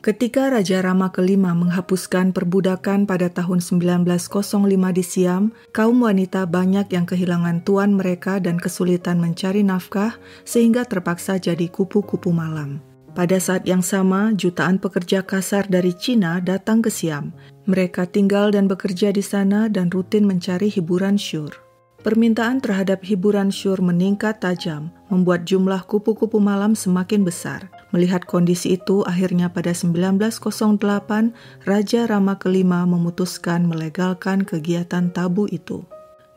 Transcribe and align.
Ketika 0.00 0.48
Raja 0.48 0.80
Rama 0.80 1.12
kelima 1.12 1.52
menghapuskan 1.52 2.32
perbudakan 2.32 3.04
pada 3.04 3.28
tahun 3.28 3.60
1905 3.60 4.96
di 4.96 5.04
Siam, 5.04 5.52
kaum 5.76 6.00
wanita 6.00 6.48
banyak 6.48 6.88
yang 6.88 7.04
kehilangan 7.04 7.60
tuan 7.68 7.92
mereka 7.92 8.40
dan 8.40 8.56
kesulitan 8.56 9.20
mencari 9.20 9.60
nafkah 9.60 10.16
sehingga 10.48 10.88
terpaksa 10.88 11.36
jadi 11.36 11.68
kupu-kupu 11.68 12.32
malam. 12.32 12.80
Pada 13.12 13.36
saat 13.36 13.68
yang 13.68 13.84
sama, 13.84 14.32
jutaan 14.32 14.80
pekerja 14.80 15.20
kasar 15.20 15.68
dari 15.68 15.92
Cina 15.92 16.40
datang 16.40 16.80
ke 16.80 16.88
Siam. 16.88 17.36
Mereka 17.68 18.08
tinggal 18.08 18.56
dan 18.56 18.72
bekerja 18.72 19.12
di 19.12 19.20
sana 19.20 19.68
dan 19.68 19.92
rutin 19.92 20.24
mencari 20.24 20.72
hiburan 20.72 21.20
syur. 21.20 21.69
Permintaan 22.00 22.64
terhadap 22.64 23.04
hiburan 23.04 23.52
syur 23.52 23.76
meningkat 23.84 24.40
tajam, 24.40 24.88
membuat 25.12 25.44
jumlah 25.44 25.84
kupu-kupu 25.84 26.40
malam 26.40 26.72
semakin 26.72 27.28
besar. 27.28 27.68
Melihat 27.92 28.24
kondisi 28.24 28.80
itu, 28.80 29.04
akhirnya 29.04 29.52
pada 29.52 29.76
1908, 29.76 31.36
Raja 31.68 32.00
Rama 32.08 32.40
kelima 32.40 32.88
memutuskan 32.88 33.68
melegalkan 33.68 34.48
kegiatan 34.48 35.12
tabu 35.12 35.44
itu. 35.52 35.84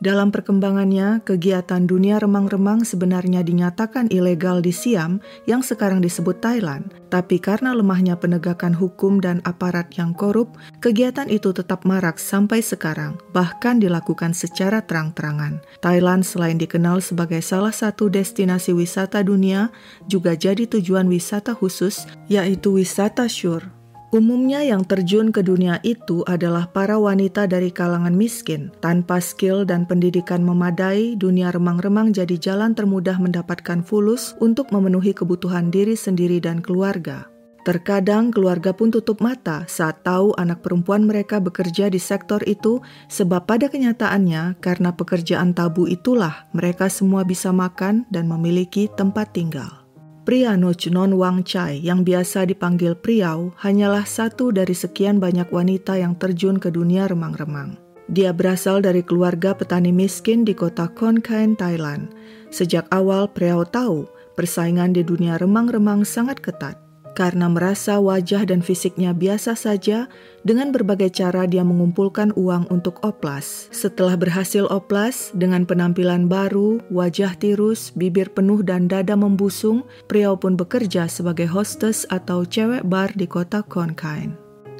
Dalam 0.04 0.28
perkembangannya, 0.28 1.24
kegiatan 1.24 1.88
dunia 1.88 2.20
remang-remang 2.20 2.84
sebenarnya 2.84 3.40
dinyatakan 3.40 4.12
ilegal 4.12 4.60
di 4.60 4.68
Siam 4.68 5.24
yang 5.48 5.64
sekarang 5.64 6.04
disebut 6.04 6.44
Thailand. 6.44 6.92
Tapi 7.08 7.40
karena 7.40 7.72
lemahnya 7.72 8.20
penegakan 8.20 8.76
hukum 8.76 9.16
dan 9.16 9.40
aparat 9.48 9.88
yang 9.96 10.12
korup, 10.12 10.60
kegiatan 10.84 11.24
itu 11.32 11.56
tetap 11.56 11.88
marak 11.88 12.20
sampai 12.20 12.60
sekarang, 12.60 13.16
bahkan 13.32 13.80
dilakukan 13.80 14.36
secara 14.36 14.84
terang-terangan. 14.84 15.64
Thailand 15.80 16.20
selain 16.20 16.60
dikenal 16.60 17.00
sebagai 17.00 17.40
salah 17.40 17.72
satu 17.72 18.12
destinasi 18.12 18.76
wisata 18.76 19.24
dunia, 19.24 19.72
juga 20.04 20.36
jadi 20.36 20.68
tujuan 20.68 21.08
wisata 21.08 21.56
khusus, 21.56 22.04
yaitu 22.28 22.76
wisata 22.76 23.24
syur. 23.24 23.83
Umumnya 24.14 24.62
yang 24.62 24.86
terjun 24.86 25.34
ke 25.34 25.42
dunia 25.42 25.82
itu 25.82 26.22
adalah 26.30 26.70
para 26.70 26.94
wanita 27.02 27.50
dari 27.50 27.74
kalangan 27.74 28.14
miskin. 28.14 28.70
Tanpa 28.78 29.18
skill 29.18 29.66
dan 29.66 29.90
pendidikan 29.90 30.38
memadai, 30.46 31.18
dunia 31.18 31.50
remang-remang 31.50 32.14
jadi 32.14 32.38
jalan 32.38 32.78
termudah 32.78 33.18
mendapatkan 33.18 33.82
fulus 33.82 34.38
untuk 34.38 34.70
memenuhi 34.70 35.10
kebutuhan 35.18 35.66
diri 35.66 35.98
sendiri 35.98 36.38
dan 36.38 36.62
keluarga. 36.62 37.26
Terkadang 37.66 38.30
keluarga 38.30 38.70
pun 38.70 38.94
tutup 38.94 39.18
mata 39.18 39.66
saat 39.66 40.06
tahu 40.06 40.30
anak 40.38 40.62
perempuan 40.62 41.02
mereka 41.02 41.42
bekerja 41.42 41.90
di 41.90 41.98
sektor 41.98 42.38
itu 42.46 42.78
sebab 43.10 43.50
pada 43.50 43.66
kenyataannya 43.66 44.62
karena 44.62 44.94
pekerjaan 44.94 45.58
tabu 45.58 45.90
itulah 45.90 46.46
mereka 46.54 46.86
semua 46.86 47.26
bisa 47.26 47.50
makan 47.50 48.06
dan 48.14 48.30
memiliki 48.30 48.86
tempat 48.94 49.34
tinggal. 49.34 49.83
Pria 50.24 50.56
Nochnon 50.56 51.20
Wang 51.20 51.44
Chai 51.44 51.84
yang 51.84 52.00
biasa 52.00 52.48
dipanggil 52.48 52.96
Priau 52.96 53.52
hanyalah 53.60 54.08
satu 54.08 54.56
dari 54.56 54.72
sekian 54.72 55.20
banyak 55.20 55.52
wanita 55.52 56.00
yang 56.00 56.16
terjun 56.16 56.56
ke 56.56 56.72
dunia 56.72 57.04
remang-remang. 57.04 57.76
Dia 58.08 58.32
berasal 58.32 58.80
dari 58.80 59.04
keluarga 59.04 59.52
petani 59.52 59.92
miskin 59.92 60.40
di 60.48 60.56
kota 60.56 60.88
Khon 60.96 61.20
Kaen, 61.20 61.60
Thailand. 61.60 62.08
Sejak 62.48 62.88
awal 62.88 63.28
Priau 63.36 63.68
tahu 63.68 64.08
persaingan 64.32 64.96
di 64.96 65.04
dunia 65.04 65.36
remang-remang 65.36 66.08
sangat 66.08 66.40
ketat. 66.40 66.83
Karena 67.14 67.46
merasa 67.46 68.02
wajah 68.02 68.42
dan 68.42 68.58
fisiknya 68.58 69.14
biasa 69.14 69.54
saja, 69.54 70.10
dengan 70.42 70.74
berbagai 70.74 71.14
cara 71.14 71.46
dia 71.46 71.62
mengumpulkan 71.62 72.34
uang 72.34 72.66
untuk 72.74 72.98
oplas. 73.06 73.70
Setelah 73.70 74.18
berhasil 74.18 74.66
oplas, 74.66 75.30
dengan 75.30 75.62
penampilan 75.62 76.26
baru, 76.26 76.82
wajah 76.90 77.38
tirus, 77.38 77.94
bibir 77.94 78.34
penuh 78.34 78.66
dan 78.66 78.90
dada 78.90 79.14
membusung, 79.14 79.86
Priau 80.10 80.34
pun 80.34 80.58
bekerja 80.58 81.06
sebagai 81.06 81.46
hostess 81.46 82.02
atau 82.10 82.42
cewek 82.42 82.82
bar 82.82 83.14
di 83.14 83.30
kota 83.30 83.62
Konkain. 83.62 84.34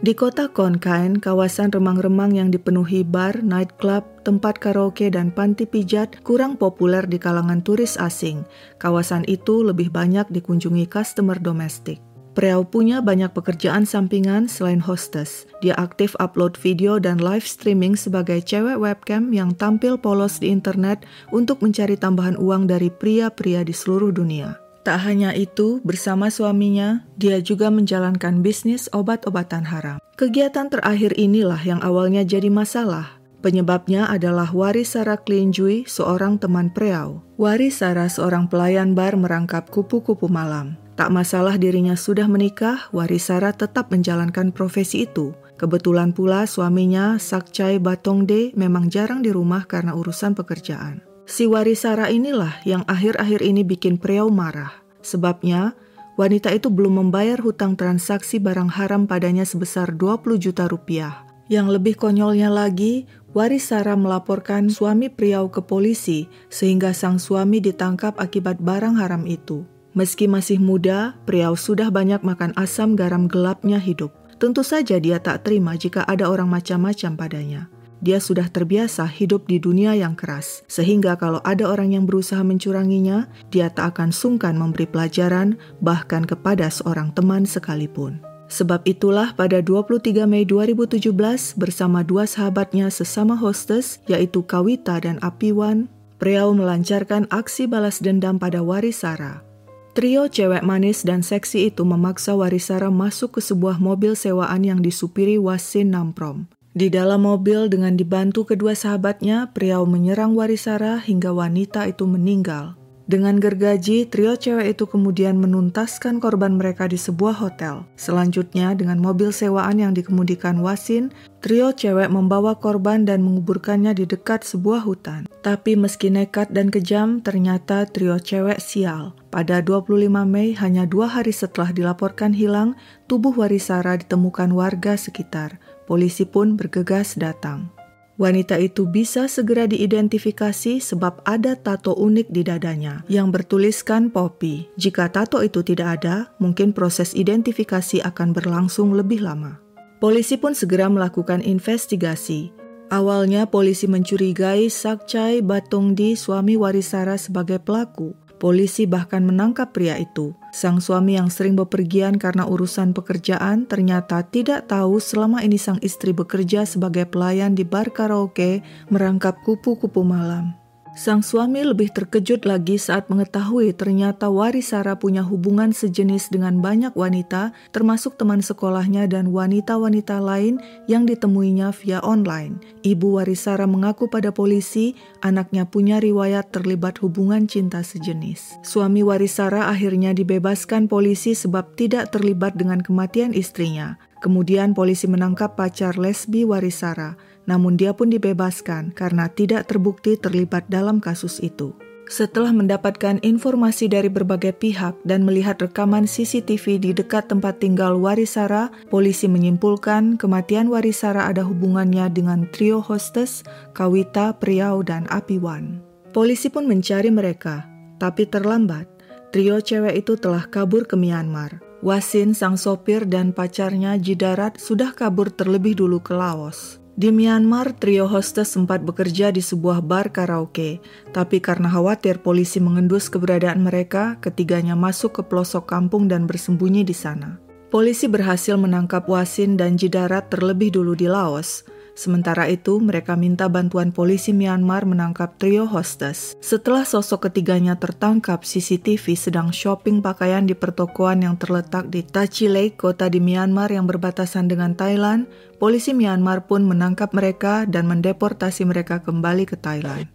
Di 0.05 0.13
kota 0.13 0.53
Konkain, 0.53 1.17
kawasan 1.17 1.73
remang-remang 1.73 2.37
yang 2.37 2.53
dipenuhi 2.53 3.07
bar, 3.07 3.41
nightclub, 3.41 4.05
tempat 4.21 4.61
karaoke, 4.61 5.09
dan 5.09 5.33
panti 5.33 5.65
pijat 5.65 6.21
kurang 6.21 6.61
populer 6.61 7.09
di 7.09 7.17
kalangan 7.17 7.65
turis 7.65 7.97
asing. 7.97 8.45
Kawasan 8.77 9.25
itu 9.31 9.65
lebih 9.65 9.89
banyak 9.89 10.29
dikunjungi 10.29 10.91
customer 10.93 11.41
domestik. 11.41 12.14
Preau 12.35 12.67
punya 12.67 12.99
banyak 12.99 13.31
pekerjaan 13.31 13.87
sampingan 13.87 14.51
selain 14.51 14.83
hostess. 14.83 15.47
Dia 15.63 15.79
aktif 15.79 16.19
upload 16.19 16.59
video 16.59 16.99
dan 16.99 17.23
live 17.23 17.47
streaming 17.47 17.95
sebagai 17.95 18.43
cewek 18.43 18.75
webcam 18.75 19.31
yang 19.31 19.55
tampil 19.55 19.95
polos 19.95 20.43
di 20.43 20.51
internet 20.51 21.07
untuk 21.31 21.63
mencari 21.63 21.95
tambahan 21.95 22.35
uang 22.35 22.67
dari 22.67 22.91
pria-pria 22.91 23.63
di 23.63 23.71
seluruh 23.71 24.11
dunia. 24.11 24.59
Tak 24.83 25.01
hanya 25.07 25.33
itu, 25.33 25.81
bersama 25.81 26.29
suaminya, 26.29 27.07
dia 27.17 27.39
juga 27.41 27.71
menjalankan 27.73 28.43
bisnis 28.45 28.91
obat-obatan 28.93 29.65
haram. 29.65 29.97
Kegiatan 30.19 30.69
terakhir 30.69 31.17
inilah 31.17 31.63
yang 31.63 31.81
awalnya 31.81 32.21
jadi 32.27 32.51
masalah. 32.53 33.17
Penyebabnya 33.41 34.11
adalah 34.11 34.51
Warisara 34.53 35.17
Klinjui, 35.23 35.87
seorang 35.89 36.37
teman 36.37 36.69
Preau. 36.69 37.25
Warisara 37.39 38.11
seorang 38.11 38.51
pelayan 38.51 38.93
bar 38.93 39.17
merangkap 39.17 39.71
kupu-kupu 39.73 40.29
malam. 40.29 40.77
Tak 40.95 41.11
masalah 41.11 41.59
dirinya 41.59 41.99
sudah 41.99 42.31
menikah, 42.31 42.87
Warisara 42.95 43.51
tetap 43.51 43.91
menjalankan 43.91 44.55
profesi 44.55 45.11
itu. 45.11 45.35
Kebetulan 45.59 46.15
pula 46.15 46.47
suaminya, 46.47 47.19
Sakcai 47.19 47.83
Batongde, 47.83 48.55
memang 48.55 48.87
jarang 48.87 49.19
di 49.19 49.35
rumah 49.35 49.67
karena 49.67 49.99
urusan 49.99 50.39
pekerjaan. 50.39 51.03
Si 51.27 51.51
Warisara 51.51 52.15
inilah 52.15 52.63
yang 52.63 52.87
akhir-akhir 52.87 53.43
ini 53.43 53.67
bikin 53.67 53.99
Priau 53.99 54.31
marah. 54.31 54.71
Sebabnya, 55.03 55.75
wanita 56.15 56.55
itu 56.55 56.71
belum 56.71 57.03
membayar 57.03 57.43
hutang 57.43 57.75
transaksi 57.75 58.39
barang 58.39 58.71
haram 58.79 59.11
padanya 59.11 59.43
sebesar 59.43 59.99
20 59.99 60.39
juta 60.39 60.71
rupiah. 60.71 61.27
Yang 61.51 61.75
lebih 61.75 61.95
konyolnya 61.99 62.55
lagi, 62.55 63.11
Warisara 63.35 63.99
melaporkan 63.99 64.71
suami 64.71 65.11
Priau 65.11 65.51
ke 65.51 65.59
polisi 65.59 66.31
sehingga 66.47 66.95
sang 66.95 67.19
suami 67.19 67.59
ditangkap 67.59 68.15
akibat 68.23 68.63
barang 68.63 68.95
haram 69.03 69.27
itu. 69.27 69.67
Meski 69.95 70.27
masih 70.27 70.59
muda, 70.59 71.15
Priau 71.23 71.55
sudah 71.55 71.87
banyak 71.87 72.27
makan 72.27 72.51
asam 72.59 72.99
garam 72.99 73.31
gelapnya 73.31 73.79
hidup. 73.79 74.11
Tentu 74.43 74.67
saja 74.67 74.99
dia 74.99 75.23
tak 75.23 75.47
terima 75.47 75.79
jika 75.79 76.03
ada 76.03 76.27
orang 76.27 76.51
macam-macam 76.51 77.15
padanya. 77.15 77.71
Dia 78.03 78.19
sudah 78.19 78.51
terbiasa 78.51 79.07
hidup 79.07 79.47
di 79.47 79.63
dunia 79.63 79.95
yang 79.95 80.19
keras, 80.19 80.67
sehingga 80.67 81.15
kalau 81.15 81.39
ada 81.47 81.71
orang 81.71 81.95
yang 81.95 82.11
berusaha 82.11 82.43
mencuranginya, 82.43 83.31
dia 83.55 83.71
tak 83.71 83.95
akan 83.95 84.11
sungkan 84.11 84.59
memberi 84.59 84.91
pelajaran, 84.91 85.57
bahkan 85.79 86.27
kepada 86.27 86.69
seorang 86.75 87.15
teman 87.15 87.47
sekalipun. 87.47 88.19
Sebab 88.51 88.85
itulah 88.85 89.33
pada 89.39 89.63
23 89.63 90.27
Mei 90.27 90.43
2017 90.43 91.55
bersama 91.57 92.03
dua 92.05 92.29
sahabatnya 92.29 92.93
sesama 92.93 93.39
hostess 93.39 94.03
yaitu 94.11 94.45
Kawita 94.45 95.01
dan 95.01 95.23
Apiwan, 95.23 95.89
Priau 96.19 96.53
melancarkan 96.53 97.31
aksi 97.31 97.71
balas 97.71 98.03
dendam 98.03 98.37
pada 98.43 98.61
Warisara. 98.61 99.54
Trio 99.95 100.27
cewek 100.27 100.67
manis 100.67 101.07
dan 101.07 101.23
seksi 101.23 101.71
itu 101.71 101.87
memaksa 101.87 102.35
Warisara 102.35 102.91
masuk 102.91 103.39
ke 103.39 103.41
sebuah 103.41 103.79
mobil 103.79 104.19
sewaan 104.19 104.67
yang 104.67 104.83
disupiri 104.83 105.39
Wasin 105.39 105.95
Namprom. 105.95 106.51
Di 106.75 106.91
dalam 106.91 107.23
mobil 107.23 107.71
dengan 107.71 107.95
dibantu 107.95 108.43
kedua 108.43 108.75
sahabatnya, 108.75 109.55
Priau 109.55 109.87
menyerang 109.87 110.35
Warisara 110.35 110.99
hingga 110.99 111.31
wanita 111.31 111.87
itu 111.87 112.11
meninggal. 112.11 112.75
Dengan 113.05 113.37
gergaji, 113.37 114.09
trio 114.09 114.33
cewek 114.33 114.73
itu 114.73 114.89
kemudian 114.89 115.37
menuntaskan 115.37 116.25
korban 116.25 116.57
mereka 116.57 116.89
di 116.89 116.97
sebuah 116.97 117.37
hotel. 117.37 117.85
Selanjutnya, 118.01 118.73
dengan 118.73 118.97
mobil 118.97 119.29
sewaan 119.29 119.77
yang 119.77 119.93
dikemudikan 119.93 120.57
Wasin, 120.65 121.13
trio 121.45 121.69
cewek 121.77 122.09
membawa 122.09 122.57
korban 122.57 123.05
dan 123.05 123.21
menguburkannya 123.21 123.93
di 123.93 124.09
dekat 124.09 124.49
sebuah 124.49 124.89
hutan. 124.89 125.29
Tapi 125.45 125.77
meski 125.77 126.09
nekat 126.09 126.49
dan 126.57 126.73
kejam, 126.73 127.21
ternyata 127.21 127.85
trio 127.85 128.17
cewek 128.17 128.57
sial. 128.57 129.13
Pada 129.29 129.61
25 129.61 130.25
Mei, 130.25 130.57
hanya 130.57 130.89
dua 130.89 131.13
hari 131.13 131.37
setelah 131.37 131.77
dilaporkan 131.77 132.33
hilang, 132.33 132.73
tubuh 133.05 133.37
Warisara 133.37 134.01
ditemukan 134.01 134.49
warga 134.57 134.97
sekitar. 134.97 135.61
Polisi 135.85 136.25
pun 136.25 136.57
bergegas 136.57 137.21
datang. 137.21 137.74
Wanita 138.15 138.63
itu 138.63 138.87
bisa 138.87 139.27
segera 139.27 139.67
diidentifikasi 139.67 140.79
sebab 140.79 141.27
ada 141.27 141.59
tato 141.59 141.99
unik 141.99 142.31
di 142.31 142.47
dadanya 142.47 143.03
yang 143.11 143.35
bertuliskan 143.35 144.07
Poppy. 144.07 144.71
Jika 144.79 145.11
tato 145.11 145.43
itu 145.43 145.67
tidak 145.67 145.99
ada, 145.99 146.31
mungkin 146.39 146.71
proses 146.71 147.11
identifikasi 147.19 148.07
akan 148.07 148.31
berlangsung 148.31 148.95
lebih 148.95 149.19
lama. 149.19 149.59
Polisi 149.99 150.39
pun 150.39 150.55
segera 150.55 150.87
melakukan 150.87 151.43
investigasi. 151.43 152.55
Awalnya 152.95 153.51
polisi 153.51 153.91
mencurigai 153.91 154.71
Sakcai 154.71 155.43
Batongdi 155.43 156.15
suami 156.15 156.55
Warisara 156.55 157.19
sebagai 157.19 157.59
pelaku. 157.59 158.15
Polisi 158.45 158.85
bahkan 158.85 159.25
menangkap 159.25 159.73
pria 159.73 159.97
itu. 159.97 160.37
Sang 160.53 160.77
suami 160.77 161.17
yang 161.17 161.33
sering 161.33 161.57
bepergian 161.57 162.21
karena 162.21 162.45
urusan 162.45 162.93
pekerjaan 162.93 163.65
ternyata 163.65 164.21
tidak 164.21 164.69
tahu 164.69 165.01
selama 165.01 165.41
ini 165.41 165.57
sang 165.57 165.81
istri 165.81 166.13
bekerja 166.13 166.69
sebagai 166.69 167.09
pelayan 167.09 167.57
di 167.57 167.65
bar 167.65 167.89
karaoke 167.89 168.61
merangkap 168.93 169.41
kupu-kupu 169.49 170.05
malam. 170.05 170.64
Sang 170.95 171.27
suami 171.27 171.67
lebih 171.67 171.91
terkejut 171.91 172.47
lagi 172.47 172.79
saat 172.79 173.11
mengetahui 173.11 173.75
ternyata 173.75 174.31
Warisara 174.31 174.95
punya 174.95 175.27
hubungan 175.27 175.75
sejenis 175.75 176.31
dengan 176.31 176.63
banyak 176.63 176.95
wanita, 176.95 177.51
termasuk 177.75 178.15
teman 178.15 178.39
sekolahnya 178.39 179.11
dan 179.11 179.35
wanita-wanita 179.35 180.23
lain 180.23 180.63
yang 180.87 181.03
ditemuinya 181.03 181.75
via 181.75 181.99
online. 181.99 182.63
Ibu 182.87 183.19
Warisara 183.19 183.67
mengaku 183.67 184.07
pada 184.07 184.31
polisi 184.31 184.95
anaknya 185.19 185.67
punya 185.67 185.99
riwayat 185.99 186.55
terlibat 186.55 187.03
hubungan 187.03 187.51
cinta 187.51 187.83
sejenis. 187.83 188.63
Suami 188.63 189.03
Warisara 189.03 189.67
akhirnya 189.75 190.15
dibebaskan 190.15 190.87
polisi 190.87 191.35
sebab 191.35 191.75
tidak 191.75 192.15
terlibat 192.15 192.55
dengan 192.55 192.79
kematian 192.79 193.35
istrinya. 193.35 193.99
Kemudian 194.23 194.73
polisi 194.73 195.05
menangkap 195.05 195.53
pacar 195.59 196.01
lesbi 196.01 196.49
Warisara, 196.49 197.19
namun 197.45 197.77
dia 197.77 197.97
pun 197.97 198.09
dibebaskan 198.13 198.93
karena 198.93 199.29
tidak 199.33 199.69
terbukti 199.69 200.17
terlibat 200.17 200.65
dalam 200.69 201.01
kasus 201.01 201.41
itu. 201.41 201.77
Setelah 202.05 202.53
mendapatkan 202.53 203.17
informasi 203.25 203.89
dari 203.89 204.13
berbagai 204.13 204.53
pihak 204.61 204.93
dan 205.09 205.25
melihat 205.25 205.57
rekaman 205.57 206.05
CCTV 206.05 206.77
di 206.77 206.91
dekat 206.93 207.33
tempat 207.33 207.65
tinggal 207.65 207.97
Warisara, 207.97 208.69
polisi 208.93 209.25
menyimpulkan 209.25 210.21
kematian 210.21 210.69
Warisara 210.69 211.33
ada 211.33 211.41
hubungannya 211.41 212.13
dengan 212.13 212.45
trio 212.53 212.85
hostess 212.85 213.41
Kawita, 213.73 214.37
Priau, 214.37 214.85
dan 214.85 215.09
Apiwan. 215.09 215.81
Polisi 216.13 216.53
pun 216.53 216.69
mencari 216.69 217.09
mereka, 217.09 217.65
tapi 217.97 218.29
terlambat. 218.29 218.85
Trio 219.33 219.59
cewek 219.59 220.05
itu 220.05 220.21
telah 220.21 220.45
kabur 220.47 220.85
ke 220.85 220.95
Myanmar. 221.01 221.59
Wasin, 221.81 222.37
sang 222.37 222.61
sopir, 222.61 223.09
dan 223.09 223.33
pacarnya 223.33 223.97
Jidarat 223.97 224.61
sudah 224.61 224.93
kabur 224.93 225.33
terlebih 225.33 225.75
dulu 225.75 226.05
ke 226.05 226.13
Laos. 226.15 226.84
Di 226.95 227.11
Myanmar, 227.11 227.75
trio 227.75 228.07
hostess 228.07 228.55
sempat 228.55 228.87
bekerja 228.87 229.35
di 229.35 229.43
sebuah 229.43 229.83
bar 229.83 230.15
karaoke, 230.15 230.79
tapi 231.11 231.43
karena 231.43 231.67
khawatir 231.67 232.23
polisi 232.23 232.63
mengendus 232.63 233.11
keberadaan 233.11 233.67
mereka, 233.67 234.15
ketiganya 234.23 234.79
masuk 234.79 235.19
ke 235.19 235.23
pelosok 235.27 235.67
kampung 235.67 236.07
dan 236.07 236.31
bersembunyi 236.31 236.87
di 236.87 236.95
sana. 236.95 237.43
Polisi 237.75 238.07
berhasil 238.07 238.55
menangkap 238.55 239.11
Wasin 239.11 239.59
dan 239.59 239.75
Jidarat 239.75 240.31
terlebih 240.31 240.71
dulu 240.71 240.95
di 240.95 241.11
Laos, 241.11 241.67
Sementara 241.95 242.51
itu, 242.51 242.83
mereka 242.83 243.15
minta 243.15 243.47
bantuan 243.47 243.95
polisi 243.95 244.35
Myanmar 244.35 244.83
menangkap 244.83 245.39
trio 245.39 245.63
hostess. 245.63 246.35
Setelah 246.43 246.83
sosok 246.83 247.31
ketiganya 247.31 247.79
tertangkap, 247.79 248.43
CCTV 248.43 249.15
sedang 249.15 249.55
shopping 249.55 250.03
pakaian 250.03 250.43
di 250.43 250.59
pertokoan 250.59 251.23
yang 251.23 251.39
terletak 251.39 251.87
di 251.95 252.03
Tachi 252.03 252.51
Lake, 252.51 252.75
kota 252.75 253.07
di 253.07 253.23
Myanmar 253.23 253.71
yang 253.71 253.87
berbatasan 253.87 254.51
dengan 254.51 254.75
Thailand. 254.75 255.31
Polisi 255.63 255.95
Myanmar 255.95 256.51
pun 256.51 256.67
menangkap 256.67 257.15
mereka 257.15 257.63
dan 257.63 257.87
mendeportasi 257.87 258.67
mereka 258.67 258.99
kembali 258.99 259.47
ke 259.47 259.55
Thailand. 259.55 260.11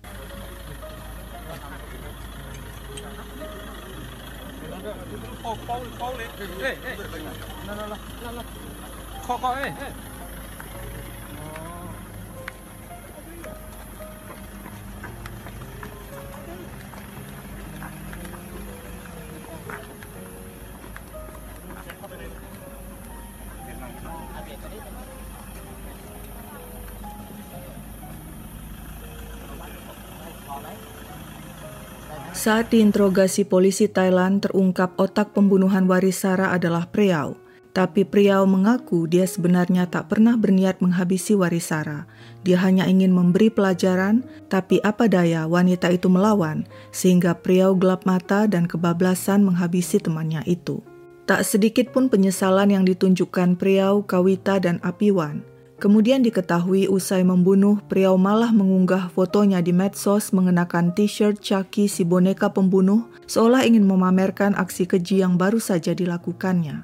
Saat 32.40 32.72
diinterogasi 32.72 33.44
polisi 33.44 33.92
Thailand, 33.92 34.40
terungkap 34.40 34.96
otak 34.96 35.36
pembunuhan 35.36 35.92
Warisara 35.92 36.56
adalah 36.56 36.88
Priau. 36.88 37.36
Tapi 37.76 38.08
Priau 38.08 38.48
mengaku 38.48 39.12
dia 39.12 39.28
sebenarnya 39.28 39.92
tak 39.92 40.08
pernah 40.08 40.40
berniat 40.40 40.80
menghabisi 40.80 41.36
Warisara. 41.36 42.08
Dia 42.48 42.64
hanya 42.64 42.88
ingin 42.88 43.12
memberi 43.12 43.52
pelajaran, 43.52 44.24
tapi 44.48 44.80
apa 44.88 45.12
daya 45.12 45.52
wanita 45.52 45.92
itu 45.92 46.08
melawan, 46.08 46.64
sehingga 46.96 47.36
Priau 47.36 47.76
gelap 47.76 48.08
mata 48.08 48.48
dan 48.48 48.72
kebablasan 48.72 49.44
menghabisi 49.44 50.00
temannya 50.00 50.40
itu. 50.48 50.80
Tak 51.28 51.44
sedikit 51.44 51.92
pun 51.92 52.08
penyesalan 52.08 52.72
yang 52.72 52.88
ditunjukkan 52.88 53.60
Priau, 53.60 54.08
Kawita, 54.08 54.64
dan 54.64 54.80
Apiwan. 54.80 55.44
Kemudian 55.80 56.20
diketahui 56.20 56.92
usai 56.92 57.24
membunuh, 57.24 57.80
Priau 57.88 58.20
malah 58.20 58.52
mengunggah 58.52 59.08
fotonya 59.16 59.64
di 59.64 59.72
medsos 59.72 60.36
mengenakan 60.36 60.92
t-shirt 60.92 61.40
Chucky 61.40 61.88
si 61.88 62.04
boneka 62.04 62.52
pembunuh, 62.52 63.08
seolah 63.32 63.64
ingin 63.64 63.88
memamerkan 63.88 64.60
aksi 64.60 64.84
keji 64.84 65.24
yang 65.24 65.40
baru 65.40 65.56
saja 65.56 65.96
dilakukannya. 65.96 66.84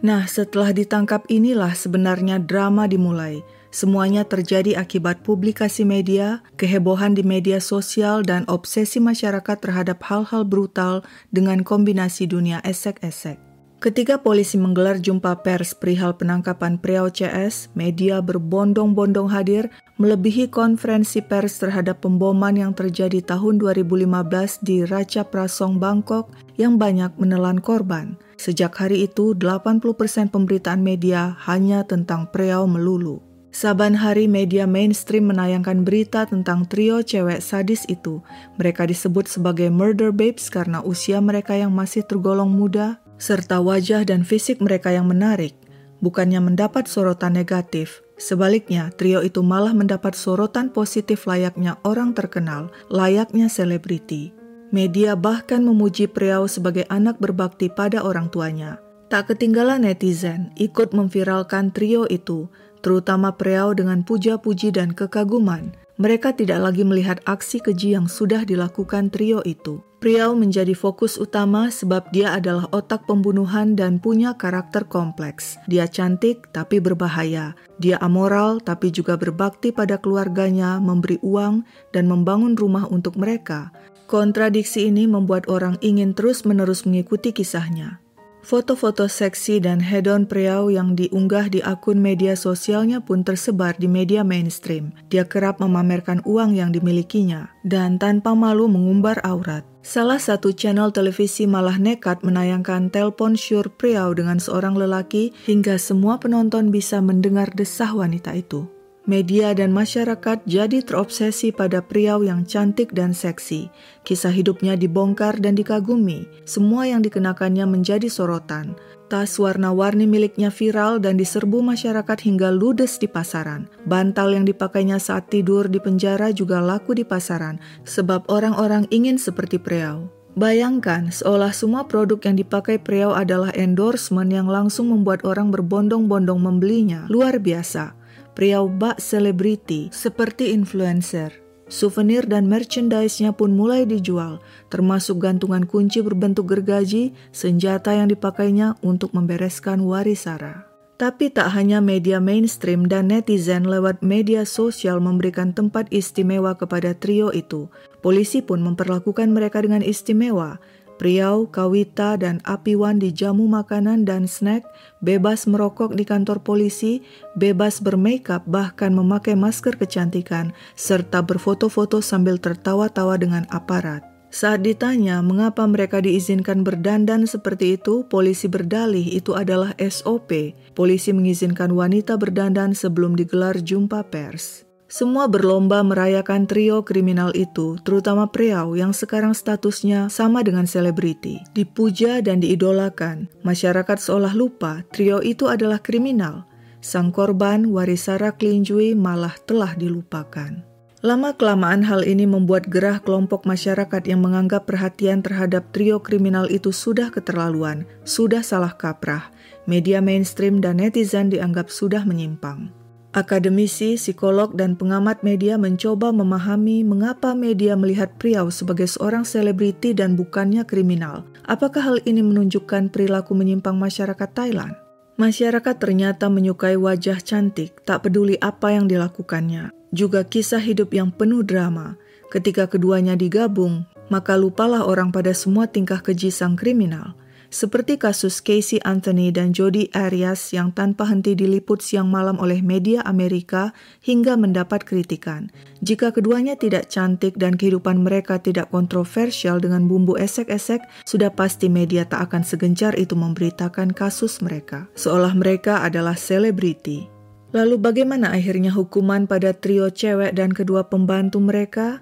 Nah, 0.00 0.24
setelah 0.24 0.72
ditangkap 0.72 1.28
inilah 1.28 1.76
sebenarnya 1.76 2.40
drama 2.40 2.88
dimulai. 2.88 3.44
Semuanya 3.68 4.24
terjadi 4.24 4.80
akibat 4.80 5.20
publikasi 5.20 5.84
media, 5.84 6.40
kehebohan 6.56 7.12
di 7.12 7.20
media 7.20 7.60
sosial, 7.60 8.24
dan 8.24 8.48
obsesi 8.48 9.04
masyarakat 9.04 9.60
terhadap 9.60 10.00
hal-hal 10.08 10.48
brutal 10.48 11.04
dengan 11.28 11.60
kombinasi 11.60 12.24
dunia 12.24 12.64
esek-esek. 12.64 13.49
Ketika 13.80 14.20
polisi 14.20 14.60
menggelar 14.60 15.00
jumpa 15.00 15.40
pers 15.40 15.72
perihal 15.72 16.12
penangkapan 16.12 16.76
Priau 16.76 17.08
CS, 17.08 17.72
media 17.72 18.20
berbondong-bondong 18.20 19.32
hadir 19.32 19.72
melebihi 19.96 20.52
konferensi 20.52 21.24
pers 21.24 21.56
terhadap 21.56 22.04
pemboman 22.04 22.60
yang 22.60 22.76
terjadi 22.76 23.24
tahun 23.24 23.56
2015 23.56 24.60
di 24.60 24.84
Raja 24.84 25.24
Prasong, 25.24 25.80
Bangkok 25.80 26.28
yang 26.60 26.76
banyak 26.76 27.16
menelan 27.16 27.56
korban. 27.56 28.20
Sejak 28.36 28.76
hari 28.76 29.08
itu, 29.08 29.32
80% 29.32 30.28
pemberitaan 30.28 30.84
media 30.84 31.40
hanya 31.48 31.80
tentang 31.88 32.28
Priau 32.28 32.68
melulu. 32.68 33.24
Saban 33.48 33.96
hari 33.96 34.28
media 34.28 34.68
mainstream 34.68 35.32
menayangkan 35.32 35.88
berita 35.88 36.28
tentang 36.28 36.68
trio 36.68 37.00
cewek 37.00 37.40
sadis 37.40 37.88
itu. 37.88 38.20
Mereka 38.60 38.84
disebut 38.84 39.24
sebagai 39.24 39.72
murder 39.72 40.12
babes 40.12 40.52
karena 40.52 40.84
usia 40.84 41.18
mereka 41.24 41.56
yang 41.56 41.72
masih 41.72 42.04
tergolong 42.04 42.52
muda, 42.52 43.00
serta 43.20 43.60
wajah 43.60 44.02
dan 44.08 44.24
fisik 44.24 44.64
mereka 44.64 44.90
yang 44.90 45.04
menarik, 45.04 45.52
bukannya 46.00 46.40
mendapat 46.40 46.88
sorotan 46.88 47.36
negatif. 47.36 48.00
Sebaliknya, 48.16 48.88
trio 48.96 49.20
itu 49.20 49.44
malah 49.44 49.76
mendapat 49.76 50.16
sorotan 50.16 50.72
positif 50.72 51.28
layaknya 51.28 51.76
orang 51.84 52.16
terkenal, 52.16 52.72
layaknya 52.88 53.52
selebriti. 53.52 54.32
Media 54.72 55.16
bahkan 55.16 55.60
memuji 55.60 56.08
Priau 56.08 56.48
sebagai 56.48 56.88
anak 56.88 57.20
berbakti 57.20 57.68
pada 57.68 58.00
orang 58.00 58.32
tuanya. 58.32 58.80
Tak 59.10 59.34
ketinggalan 59.34 59.82
netizen 59.82 60.54
ikut 60.54 60.94
memviralkan 60.94 61.74
trio 61.74 62.06
itu, 62.06 62.46
terutama 62.80 63.34
Priau 63.34 63.74
dengan 63.74 64.06
puja-puji 64.06 64.70
dan 64.70 64.94
kekaguman. 64.94 65.74
Mereka 66.00 66.32
tidak 66.32 66.64
lagi 66.64 66.80
melihat 66.80 67.20
aksi 67.28 67.60
keji 67.60 67.92
yang 67.92 68.08
sudah 68.08 68.48
dilakukan 68.48 69.12
trio 69.12 69.44
itu. 69.44 69.84
Priau 70.00 70.32
menjadi 70.32 70.72
fokus 70.72 71.20
utama 71.20 71.68
sebab 71.68 72.08
dia 72.08 72.32
adalah 72.32 72.64
otak 72.72 73.04
pembunuhan 73.04 73.76
dan 73.76 74.00
punya 74.00 74.32
karakter 74.32 74.88
kompleks. 74.88 75.60
Dia 75.68 75.84
cantik 75.84 76.48
tapi 76.56 76.80
berbahaya. 76.80 77.52
Dia 77.76 78.00
amoral 78.00 78.64
tapi 78.64 78.88
juga 78.88 79.20
berbakti 79.20 79.76
pada 79.76 80.00
keluarganya, 80.00 80.80
memberi 80.80 81.20
uang 81.20 81.68
dan 81.92 82.08
membangun 82.08 82.56
rumah 82.56 82.88
untuk 82.88 83.20
mereka. 83.20 83.68
Kontradiksi 84.08 84.88
ini 84.88 85.04
membuat 85.04 85.52
orang 85.52 85.76
ingin 85.84 86.16
terus-menerus 86.16 86.88
mengikuti 86.88 87.36
kisahnya. 87.36 88.00
Foto-foto 88.40 89.04
seksi 89.04 89.60
dan 89.60 89.84
hedon 89.84 90.24
Priau 90.24 90.72
yang 90.72 90.96
diunggah 90.96 91.52
di 91.52 91.60
akun 91.60 92.00
media 92.00 92.32
sosialnya 92.32 93.04
pun 93.04 93.20
tersebar 93.20 93.76
di 93.76 93.84
media 93.84 94.24
mainstream. 94.24 94.96
Dia 95.12 95.28
kerap 95.28 95.60
memamerkan 95.60 96.24
uang 96.24 96.56
yang 96.56 96.72
dimilikinya 96.72 97.52
dan 97.68 98.00
tanpa 98.00 98.32
malu 98.32 98.64
mengumbar 98.66 99.20
aurat. 99.22 99.62
Salah 99.84 100.20
satu 100.20 100.52
channel 100.52 100.92
televisi 100.92 101.44
malah 101.48 101.76
nekat 101.76 102.20
menayangkan 102.24 102.88
telpon 102.88 103.36
syur 103.36 103.68
Priau 103.68 104.12
dengan 104.16 104.40
seorang 104.40 104.76
lelaki 104.76 105.32
hingga 105.44 105.76
semua 105.76 106.16
penonton 106.20 106.72
bisa 106.72 107.00
mendengar 107.04 107.52
desah 107.52 107.92
wanita 107.92 108.36
itu. 108.36 108.79
Media 109.10 109.50
dan 109.58 109.74
masyarakat 109.74 110.46
jadi 110.46 110.86
terobsesi 110.86 111.50
pada 111.50 111.82
Priau 111.82 112.22
yang 112.22 112.46
cantik 112.46 112.94
dan 112.94 113.10
seksi. 113.10 113.66
Kisah 114.06 114.30
hidupnya 114.30 114.78
dibongkar 114.78 115.42
dan 115.42 115.58
dikagumi. 115.58 116.30
Semua 116.46 116.86
yang 116.86 117.02
dikenakannya 117.02 117.66
menjadi 117.66 118.06
sorotan. 118.06 118.78
Tas 119.10 119.34
warna-warni 119.34 120.06
miliknya 120.06 120.54
viral 120.54 121.02
dan 121.02 121.18
diserbu 121.18 121.58
masyarakat 121.58 122.22
hingga 122.22 122.54
ludes 122.54 123.02
di 123.02 123.10
pasaran. 123.10 123.66
Bantal 123.82 124.30
yang 124.30 124.46
dipakainya 124.46 125.02
saat 125.02 125.26
tidur 125.26 125.66
di 125.66 125.82
penjara 125.82 126.30
juga 126.30 126.62
laku 126.62 126.94
di 126.94 127.02
pasaran, 127.02 127.58
sebab 127.82 128.30
orang-orang 128.30 128.86
ingin 128.94 129.18
seperti 129.18 129.58
Priau. 129.58 130.06
Bayangkan, 130.38 131.10
seolah 131.10 131.50
semua 131.50 131.90
produk 131.90 132.22
yang 132.22 132.38
dipakai 132.38 132.78
Priau 132.78 133.10
adalah 133.10 133.50
endorsement 133.58 134.30
yang 134.30 134.46
langsung 134.46 134.94
membuat 134.94 135.26
orang 135.26 135.50
berbondong-bondong 135.50 136.38
membelinya. 136.38 137.10
Luar 137.10 137.42
biasa. 137.42 137.99
Priau 138.34 138.70
bak 138.70 139.02
selebriti 139.02 139.90
seperti 139.90 140.54
influencer. 140.54 141.34
Souvenir 141.70 142.26
dan 142.26 142.50
merchandise-nya 142.50 143.30
pun 143.30 143.54
mulai 143.54 143.86
dijual, 143.86 144.42
termasuk 144.74 145.22
gantungan 145.22 145.62
kunci 145.62 146.02
berbentuk 146.02 146.50
gergaji, 146.50 147.14
senjata 147.30 147.94
yang 147.94 148.10
dipakainya 148.10 148.74
untuk 148.82 149.14
membereskan 149.14 149.78
Warisara. 149.86 150.66
Tapi 151.00 151.32
tak 151.32 151.56
hanya 151.56 151.80
media 151.80 152.20
mainstream 152.20 152.84
dan 152.84 153.08
netizen 153.08 153.64
lewat 153.64 154.04
media 154.04 154.44
sosial 154.44 155.00
memberikan 155.00 155.54
tempat 155.56 155.88
istimewa 155.88 156.58
kepada 156.58 156.92
trio 156.92 157.32
itu, 157.32 157.72
polisi 158.04 158.44
pun 158.44 158.60
memperlakukan 158.60 159.32
mereka 159.32 159.64
dengan 159.64 159.80
istimewa, 159.80 160.60
Priau, 161.00 161.48
Kawita, 161.48 162.20
dan 162.20 162.44
Apiwan 162.44 163.00
dijamu 163.00 163.48
makanan 163.48 164.04
dan 164.04 164.28
snack, 164.28 164.68
bebas 165.00 165.48
merokok 165.48 165.96
di 165.96 166.04
kantor 166.04 166.44
polisi, 166.44 167.00
bebas 167.40 167.80
bermakeup 167.80 168.44
bahkan 168.44 168.92
memakai 168.92 169.32
masker 169.32 169.80
kecantikan, 169.80 170.52
serta 170.76 171.24
berfoto-foto 171.24 172.04
sambil 172.04 172.36
tertawa-tawa 172.36 173.16
dengan 173.16 173.48
aparat. 173.48 174.04
Saat 174.28 174.62
ditanya 174.62 175.24
mengapa 175.24 175.64
mereka 175.64 176.04
diizinkan 176.04 176.62
berdandan 176.62 177.24
seperti 177.24 177.80
itu, 177.80 178.04
polisi 178.04 178.46
berdalih 178.46 179.02
itu 179.02 179.32
adalah 179.32 179.72
SOP. 179.80 180.54
Polisi 180.76 181.16
mengizinkan 181.16 181.72
wanita 181.72 182.20
berdandan 182.20 182.76
sebelum 182.76 183.16
digelar 183.16 183.56
jumpa 183.56 184.04
pers. 184.12 184.69
Semua 184.90 185.30
berlomba 185.30 185.86
merayakan 185.86 186.50
trio 186.50 186.82
kriminal 186.82 187.30
itu, 187.38 187.78
terutama 187.86 188.26
Priau 188.26 188.74
yang 188.74 188.90
sekarang 188.90 189.38
statusnya 189.38 190.10
sama 190.10 190.42
dengan 190.42 190.66
selebriti. 190.66 191.38
Dipuja 191.54 192.18
dan 192.18 192.42
diidolakan, 192.42 193.30
masyarakat 193.46 193.98
seolah 194.02 194.34
lupa 194.34 194.82
trio 194.90 195.22
itu 195.22 195.46
adalah 195.46 195.78
kriminal. 195.78 196.42
Sang 196.82 197.14
korban, 197.14 197.70
Warisara 197.70 198.34
Klinjui, 198.34 198.98
malah 198.98 199.38
telah 199.46 199.78
dilupakan. 199.78 200.66
Lama-kelamaan 201.06 201.86
hal 201.86 202.02
ini 202.02 202.26
membuat 202.26 202.66
gerah 202.66 202.98
kelompok 202.98 203.46
masyarakat 203.46 204.02
yang 204.10 204.26
menganggap 204.26 204.66
perhatian 204.66 205.22
terhadap 205.22 205.70
trio 205.70 206.02
kriminal 206.02 206.50
itu 206.50 206.74
sudah 206.74 207.14
keterlaluan, 207.14 207.86
sudah 208.02 208.42
salah 208.42 208.74
kaprah. 208.74 209.30
Media 209.70 210.02
mainstream 210.02 210.58
dan 210.58 210.82
netizen 210.82 211.30
dianggap 211.30 211.70
sudah 211.70 212.02
menyimpang. 212.02 212.79
Akademisi, 213.10 213.98
psikolog, 213.98 214.54
dan 214.54 214.78
pengamat 214.78 215.26
media 215.26 215.58
mencoba 215.58 216.14
memahami 216.14 216.86
mengapa 216.86 217.34
media 217.34 217.74
melihat 217.74 218.14
Priau 218.22 218.54
sebagai 218.54 218.86
seorang 218.86 219.26
selebriti 219.26 219.90
dan 219.90 220.14
bukannya 220.14 220.62
kriminal. 220.62 221.26
Apakah 221.42 221.82
hal 221.82 221.98
ini 222.06 222.22
menunjukkan 222.22 222.94
perilaku 222.94 223.34
menyimpang 223.34 223.74
masyarakat 223.74 224.30
Thailand? 224.30 224.78
Masyarakat 225.18 225.74
ternyata 225.82 226.30
menyukai 226.30 226.78
wajah 226.78 227.18
cantik, 227.18 227.82
tak 227.82 228.06
peduli 228.06 228.38
apa 228.38 228.78
yang 228.78 228.86
dilakukannya. 228.86 229.74
Juga 229.90 230.22
kisah 230.22 230.62
hidup 230.62 230.94
yang 230.94 231.10
penuh 231.10 231.42
drama. 231.42 231.98
Ketika 232.30 232.70
keduanya 232.70 233.18
digabung, 233.18 233.90
maka 234.06 234.38
lupalah 234.38 234.86
orang 234.86 235.10
pada 235.10 235.34
semua 235.34 235.66
tingkah 235.66 235.98
keji 235.98 236.30
sang 236.30 236.54
kriminal 236.54 237.18
seperti 237.50 237.98
kasus 237.98 238.38
Casey 238.40 238.78
Anthony 238.86 239.34
dan 239.34 239.50
Jody 239.50 239.90
Arias 239.92 240.54
yang 240.54 240.70
tanpa 240.70 241.04
henti 241.10 241.34
diliput 241.34 241.82
siang 241.82 242.08
malam 242.08 242.38
oleh 242.38 242.62
media 242.62 243.02
Amerika 243.04 243.74
hingga 244.00 244.38
mendapat 244.38 244.86
kritikan. 244.86 245.50
Jika 245.82 246.14
keduanya 246.14 246.54
tidak 246.54 246.88
cantik 246.88 247.36
dan 247.36 247.58
kehidupan 247.58 248.00
mereka 248.00 248.38
tidak 248.38 248.70
kontroversial 248.70 249.58
dengan 249.58 249.90
bumbu 249.90 250.14
esek-esek, 250.16 250.86
sudah 251.04 251.34
pasti 251.34 251.66
media 251.66 252.06
tak 252.06 252.30
akan 252.30 252.46
segencar 252.46 252.94
itu 252.94 253.18
memberitakan 253.18 253.92
kasus 253.92 254.38
mereka, 254.40 254.86
seolah 254.94 255.34
mereka 255.34 255.82
adalah 255.82 256.14
selebriti. 256.14 257.10
Lalu 257.50 257.82
bagaimana 257.82 258.30
akhirnya 258.30 258.70
hukuman 258.70 259.26
pada 259.26 259.50
trio 259.50 259.90
cewek 259.90 260.38
dan 260.38 260.54
kedua 260.54 260.86
pembantu 260.86 261.42
mereka? 261.42 261.98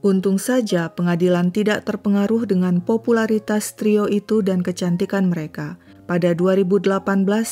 Untung 0.00 0.40
saja 0.40 0.88
pengadilan 0.96 1.52
tidak 1.52 1.84
terpengaruh 1.84 2.48
dengan 2.48 2.80
popularitas 2.80 3.76
trio 3.76 4.08
itu 4.08 4.40
dan 4.40 4.64
kecantikan 4.64 5.28
mereka. 5.28 5.76
Pada 6.08 6.32
2018, 6.32 7.04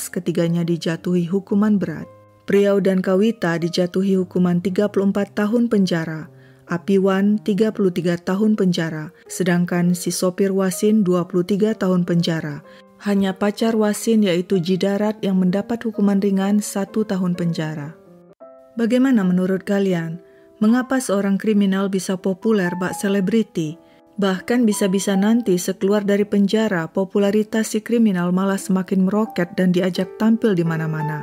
ketiganya 0.08 0.64
dijatuhi 0.64 1.28
hukuman 1.28 1.76
berat. 1.76 2.08
Priau 2.48 2.80
dan 2.80 3.04
Kawita 3.04 3.60
dijatuhi 3.60 4.16
hukuman 4.16 4.64
34 4.64 5.36
tahun 5.36 5.68
penjara, 5.68 6.32
Apiwan 6.68 7.36
33 7.44 8.16
tahun 8.24 8.56
penjara, 8.56 9.12
sedangkan 9.28 9.92
si 9.92 10.08
sopir 10.08 10.48
Wasin 10.48 11.04
23 11.04 11.76
tahun 11.76 12.08
penjara. 12.08 12.64
Hanya 13.04 13.36
pacar 13.36 13.76
Wasin 13.76 14.24
yaitu 14.24 14.56
Jidarat 14.56 15.20
yang 15.20 15.36
mendapat 15.36 15.84
hukuman 15.84 16.16
ringan 16.16 16.64
satu 16.64 17.04
tahun 17.04 17.36
penjara. 17.36 17.92
Bagaimana 18.80 19.20
menurut 19.24 19.68
kalian? 19.68 20.24
Mengapa 20.58 20.98
seorang 20.98 21.38
kriminal 21.38 21.86
bisa 21.86 22.18
populer 22.18 22.74
bak 22.74 22.90
selebriti? 22.98 23.78
Bahkan 24.18 24.66
bisa-bisa 24.66 25.14
nanti 25.14 25.54
sekeluar 25.54 26.02
dari 26.02 26.26
penjara, 26.26 26.90
popularitas 26.90 27.70
si 27.70 27.78
kriminal 27.78 28.34
malah 28.34 28.58
semakin 28.58 29.06
meroket 29.06 29.54
dan 29.54 29.70
diajak 29.70 30.18
tampil 30.18 30.58
di 30.58 30.66
mana-mana. 30.66 31.22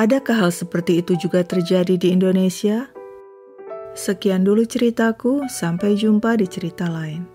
Adakah 0.00 0.48
hal 0.48 0.50
seperti 0.50 1.04
itu 1.04 1.12
juga 1.20 1.44
terjadi 1.44 2.00
di 2.00 2.16
Indonesia? 2.16 2.88
Sekian 3.92 4.48
dulu 4.48 4.64
ceritaku, 4.64 5.44
sampai 5.52 6.00
jumpa 6.00 6.40
di 6.40 6.48
cerita 6.48 6.88
lain. 6.88 7.33